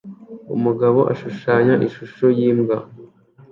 [0.55, 2.77] Umugabo ashushanya ishusho yimbwa